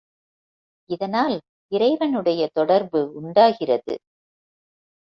இதனால் 0.89 1.35
இறைவனுடைய 1.71 2.49
தொடர்பு 2.53 3.01
உண்டாகிறது. 3.13 3.95